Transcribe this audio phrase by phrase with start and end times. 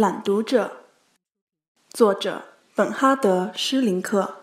[0.00, 0.72] 朗读者，
[1.90, 4.36] 作者本哈德·施林克。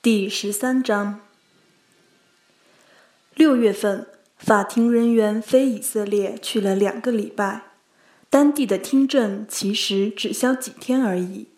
[0.00, 1.20] 第十三章。
[3.34, 4.06] 六月份，
[4.38, 7.64] 法庭人员飞以色列去了两个礼拜，
[8.30, 11.48] 当地的听证其实只消几天而已。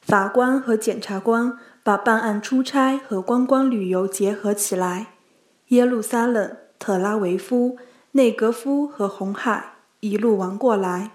[0.00, 5.14] 法官和检察官把办案出差和观光旅游结合起来，
[5.70, 7.76] 耶路撒冷、特拉维夫、
[8.12, 11.10] 内格夫和红海一路玩过来。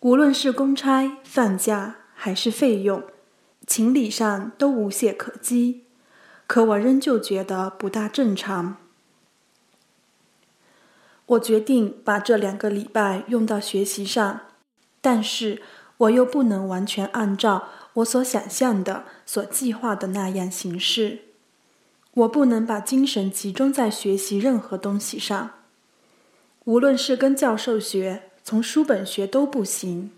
[0.00, 3.02] 无论是公差、放假还是费用，
[3.66, 5.84] 情理上都无懈可击，
[6.46, 8.76] 可我仍旧觉得不大正常。
[11.26, 14.42] 我决定把这两个礼拜用到学习上，
[15.00, 15.62] 但是
[15.96, 21.22] 我又不能完全按照我所想象的、所计划的那样行事。
[22.12, 25.50] 我不能把精神集中在学习任何东西上，
[26.64, 28.30] 无论是跟教授学。
[28.48, 30.12] 从书本学都不行，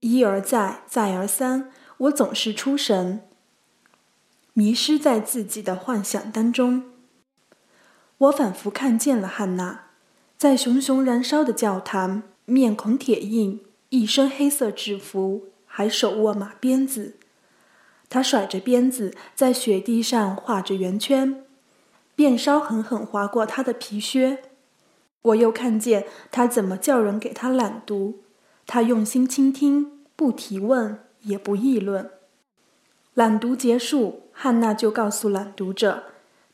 [0.00, 3.28] 一而再，再而三，我总是出神，
[4.54, 6.84] 迷失在自己的幻想当中。
[8.16, 9.88] 我仿佛看见了汉娜，
[10.38, 17.16] 在熊熊燃烧的教堂，面孔铁硬，一身黑色制服，还手握马鞭子。
[18.08, 21.44] 他甩着鞭子，在雪地上画着圆圈，
[22.14, 24.44] 鞭梢狠狠划过他的皮靴。
[25.26, 28.22] 我又看见他怎么叫人给他朗读，
[28.66, 32.10] 他用心倾听，不提问，也不议论。
[33.14, 36.04] 朗读结束，汉娜就告诉朗读者，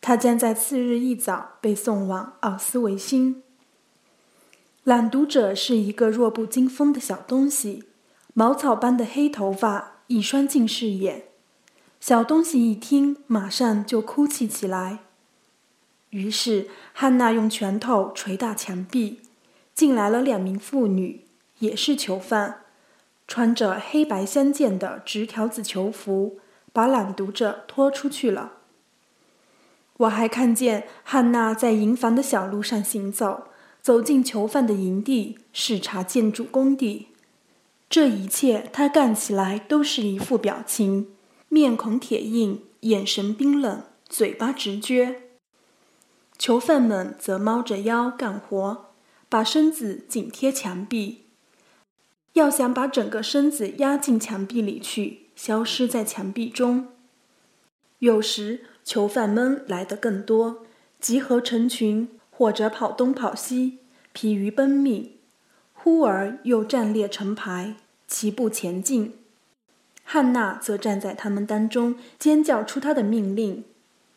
[0.00, 3.42] 他将在次日一早被送往奥斯维辛。
[4.84, 7.84] 朗读者是一个弱不禁风的小东西，
[8.32, 11.24] 茅草般的黑头发，一双近视眼。
[12.00, 15.00] 小东西一听，马上就哭泣起来。
[16.12, 19.20] 于是，汉娜用拳头捶打墙壁。
[19.74, 21.24] 进来了两名妇女，
[21.60, 22.64] 也是囚犯，
[23.26, 26.38] 穿着黑白相间的直条子囚服，
[26.74, 28.52] 把朗读者拖出去了。
[29.96, 33.48] 我还看见汉娜在营房的小路上行走，
[33.80, 37.08] 走进囚犯的营地，视察建筑工地。
[37.88, 41.08] 这一切，她干起来都是一副表情：
[41.48, 45.14] 面孔铁硬，眼神冰冷，嘴巴直撅。
[46.42, 48.90] 囚犯们则猫着腰干活，
[49.28, 51.26] 把身子紧贴墙壁，
[52.32, 56.88] 要想把整个身子压进墙壁里去，消失在墙壁中。
[58.00, 60.66] 有时囚犯们来得更多，
[60.98, 63.78] 集合成群，或者跑东跑西，
[64.12, 65.12] 疲于奔命；
[65.72, 67.76] 忽而又站列成排，
[68.08, 69.16] 齐步前进。
[70.02, 73.62] 汉娜则站在他们当中，尖叫出她的命令。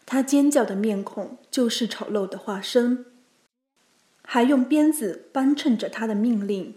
[0.06, 3.06] 他尖叫的面孔就是丑陋的化身，
[4.22, 6.76] 还用鞭子帮衬着他的命令。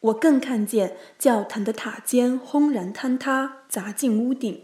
[0.00, 4.62] 我更看见教堂的塔尖轰然坍塌，砸进屋顶，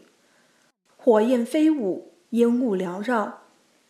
[0.96, 3.42] 火焰飞舞，烟雾缭绕，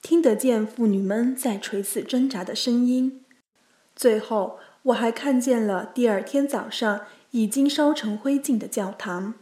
[0.03, 3.25] 听得见妇女们在垂死挣扎的声音。
[3.97, 9.35] 最后，我还看见了第二天早上已经烧成灰烬的教堂。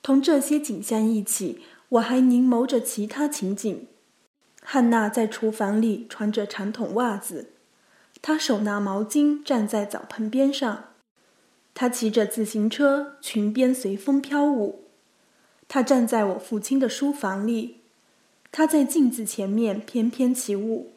[0.00, 1.60] 同这些景象一起。
[1.90, 3.88] 我还凝眸着其他情景：
[4.62, 7.50] 汉娜在厨房里穿着长筒袜子，
[8.22, 10.94] 她手拿毛巾站在澡盆边上；
[11.74, 14.84] 她骑着自行车，裙边随风飘舞；
[15.66, 17.80] 她站在我父亲的书房里，
[18.52, 20.92] 她在镜子前面翩翩起舞；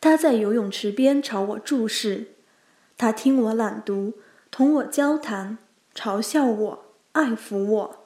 [0.00, 2.24] 她在游泳池边朝我注视；
[2.98, 4.14] 她听我朗读，
[4.50, 5.58] 同我交谈，
[5.94, 8.03] 嘲笑我，爱抚我。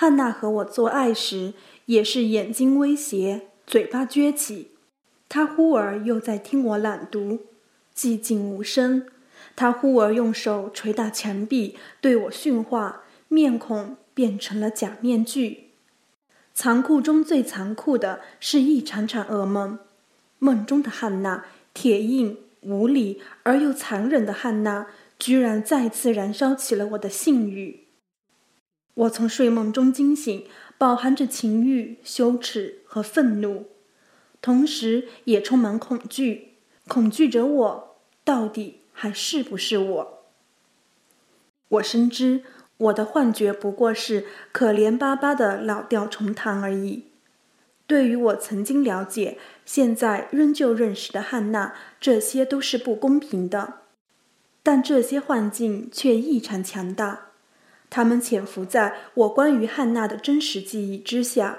[0.00, 1.54] 汉娜和我做爱时，
[1.86, 4.70] 也是眼睛微斜，嘴巴撅起。
[5.28, 7.46] 她忽而又在听我朗读，
[7.96, 9.08] 寂静无声。
[9.56, 15.70] 她忽而用手捶打墙壁，对我训话，面孔变成了假面具。
[16.54, 19.80] 残酷中最残酷的是一场场噩梦，
[20.38, 24.86] 梦中的汉娜，铁硬、无理而又残忍的汉娜，
[25.18, 27.87] 居然再次燃烧起了我的性欲。
[28.98, 30.44] 我从睡梦中惊醒，
[30.76, 33.66] 饱含着情欲、羞耻和愤怒，
[34.42, 36.54] 同时也充满恐惧，
[36.88, 40.24] 恐惧着我到底还是不是我。
[41.68, 42.42] 我深知
[42.78, 47.04] 我的幻觉不过是可怜巴巴的老调重弹而已。
[47.86, 53.74] 对于我曾经了解、现在仍旧认识的汉娜，这些都是不公平的，
[54.64, 57.27] 但这些幻境却异常强大。
[57.90, 61.58] 他们潜伏在我关于汉娜的真实记忆之下。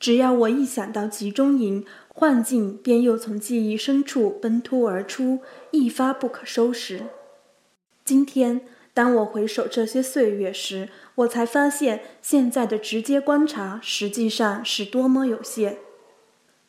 [0.00, 5.40] 只要我一想到集中营，幻境便又从记忆深处奔突而出，
[5.70, 7.06] 一发不可收拾。
[8.04, 8.60] 今天，
[8.92, 15.78] 当我回首这些岁月时，我才发现现在的直接观察实际上是多么有限。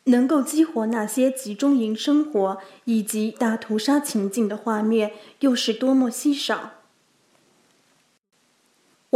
[0.04, 6.75] 能够激活那些集中营生活以及大屠杀情境的画面，又是多么稀少。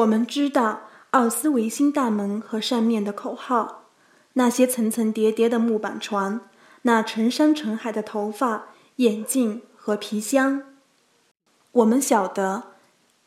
[0.01, 3.87] 我们知道奥斯维辛大门和上面的口号，
[4.35, 6.41] 那些层层叠叠的木板船，
[6.83, 8.67] 那成山成海的头发、
[8.97, 10.63] 眼镜和皮箱。
[11.73, 12.65] 我们晓得，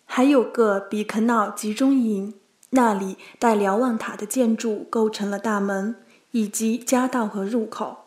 [0.06, 2.36] 还有个比肯瑙集中营，
[2.72, 5.98] 那里带瞭望塔的建筑构成了大门。
[6.36, 8.06] 以及夹道和入口，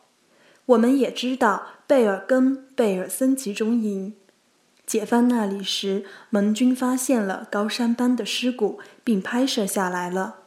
[0.64, 4.16] 我们也知道贝尔根贝尔森集中营。
[4.86, 10.44] 解放那里时，盟军发现了高山般的尸骨，并拍摄下来了。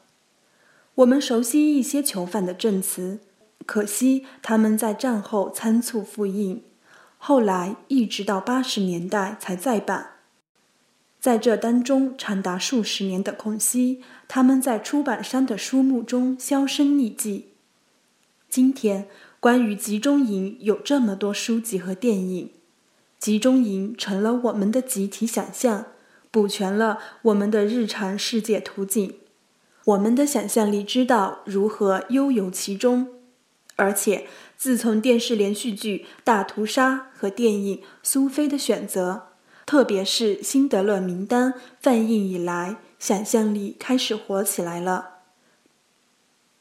[0.95, 3.19] 我们熟悉一些囚犯的证词，
[3.65, 6.63] 可惜他们在战后仓促复印，
[7.18, 10.12] 后来一直到八十年代才再版。
[11.19, 17.50] 在这当中长达数十年的空隙，他们在出版商的书目中销声匿迹。
[18.50, 19.09] 今天，
[19.42, 22.51] 关于集中营有这么多书籍和电影，
[23.19, 25.88] 集中营成了我们的集体想象，
[26.31, 29.16] 补全了我们的日常世界图景。
[29.86, 33.10] 我们的想象力知道如何悠游其中，
[33.75, 34.27] 而且
[34.57, 39.24] 自从电视连续剧《大屠杀》和电影《苏菲的选择》，
[39.66, 45.19] 特别是《辛德勒名单》放映以来，想象力开始活起来了。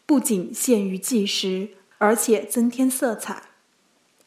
[0.04, 1.70] 不仅限于纪实。
[2.00, 3.47] 而且增添色彩。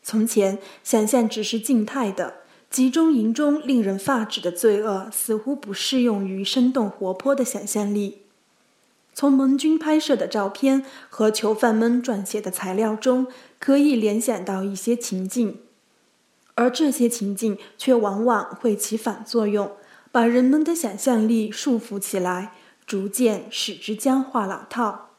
[0.04, 2.36] 从前，想象只是静态的，
[2.70, 8.24] 集中营中令人发指的罪恶似乎不适用于生动活泼的想象力。
[9.14, 13.28] 从盟军拍摄的照片和囚犯们撰写的材料中，
[13.60, 15.60] 可以联想到一些情境，
[16.56, 19.72] 而这些情境却往往会起反作用，
[20.12, 22.54] 把人们的想象力束缚起来，
[22.88, 25.11] 逐渐使之僵化老套。